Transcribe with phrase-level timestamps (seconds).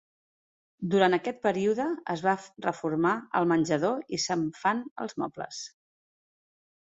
[0.93, 2.33] Durant aquest període es va
[2.65, 3.11] reformar
[3.41, 5.61] el menjador i se'n fan els mobles.